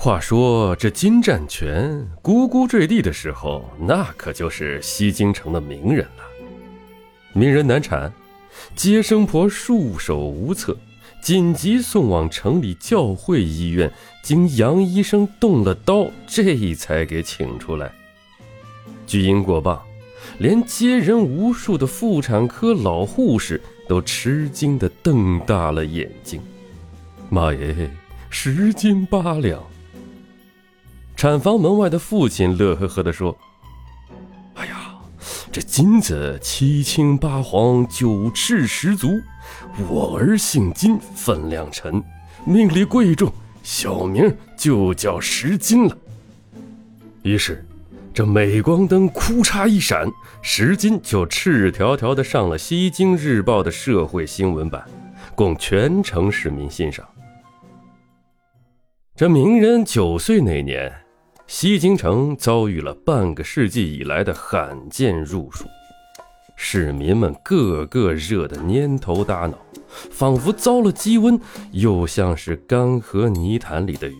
[0.00, 6.22] 话说这金占全咕咕坠地的时候，那可就是西京城的名人了。
[7.32, 8.12] 名人难产，
[8.76, 10.78] 接生婆束手无策，
[11.20, 13.92] 紧急送往城里教会医院，
[14.22, 17.90] 经杨医生动了刀，这才给请出来。
[19.04, 19.82] 巨婴过磅，
[20.38, 26.40] 连接人无数的妇产科老护士都吃惊的瞪大了眼睛。
[27.28, 27.90] 妈耶，
[28.30, 29.60] 十斤八两！
[31.18, 33.36] 产房门外的父亲乐呵呵地说
[34.54, 34.94] ：“哎呀，
[35.50, 39.08] 这金子七青八黄，九赤十足。
[39.88, 42.00] 我儿姓金，分量沉，
[42.44, 43.32] 命里贵重，
[43.64, 45.98] 小名就叫十金了。”
[47.22, 47.66] 于是，
[48.14, 50.08] 这镁光灯哭嚓一闪，
[50.40, 54.84] 十金就赤条条的上了《西京日报》的社会新闻版，
[55.34, 57.04] 供全城市民欣赏。
[59.16, 60.94] 这名人九岁那年。
[61.48, 65.64] 西京城遭遇了半个世纪以来的罕见入暑，
[66.54, 69.56] 市民们个个热得蔫头耷脑，
[69.88, 71.40] 仿佛遭了鸡瘟，
[71.72, 74.16] 又像是干涸泥潭里的鱼。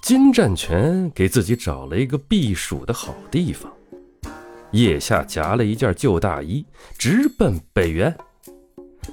[0.00, 3.70] 金占全给自己找了一个避暑的好地方，
[4.70, 6.64] 腋下夹了一件旧大衣，
[6.96, 8.16] 直奔北园。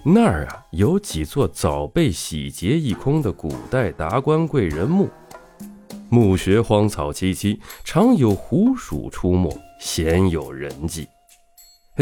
[0.05, 5.09] 那儿啊，有几座早被洗劫一空的古代达官贵人墓。
[6.13, 11.07] 墓穴荒草萋萋，常有狐鼠出没，鲜有人迹。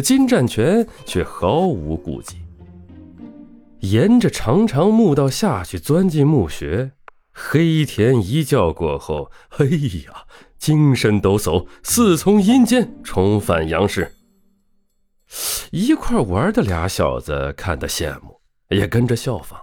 [0.03, 2.35] 金占全却毫无顾忌，
[3.79, 6.91] 沿着长长墓道下去，钻进墓穴。
[7.31, 9.65] 黑田一觉过后，哎
[10.05, 10.25] 呀，
[10.59, 14.13] 精神抖擞，似从阴间重返阳世。
[15.71, 19.57] 一块玩的俩小子看得羡慕，也跟着效仿。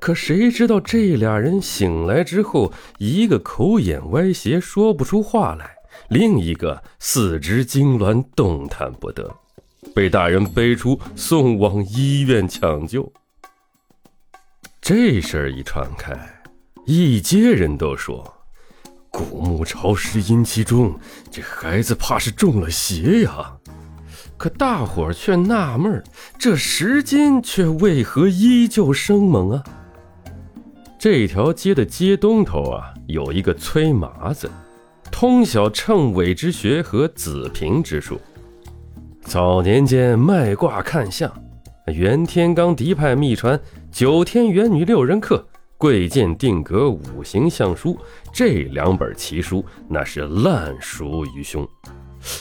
[0.00, 5.76] 可谁知道这俩人醒来之后，一个口眼歪斜说不出话来，
[6.08, 9.28] 另一个四肢痉挛动弹不得，
[9.94, 13.12] 被大人背出送往医院抢救。
[14.80, 16.16] 这事儿一传开，
[16.86, 18.24] 一街人都说
[19.10, 20.98] 古墓潮湿阴气重，
[21.30, 23.56] 这孩子怕是中了邪呀。
[24.36, 26.02] 可大伙儿却纳闷
[26.38, 29.64] 这石金却为何依旧生猛啊？
[30.98, 34.50] 这条街的街东头啊，有一个崔麻子，
[35.12, 38.20] 通晓称尾之学和子平之术。
[39.22, 41.32] 早年间卖卦看相，
[41.86, 43.58] 袁天罡嫡派秘传
[43.92, 47.96] 九天元女六人课、贵贱定格五行相书
[48.32, 51.64] 这两本奇书，那是烂熟于胸，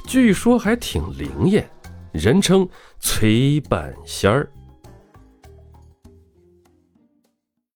[0.08, 1.70] 据说还挺灵验，
[2.12, 2.68] 人称
[3.00, 4.50] 崔半仙儿。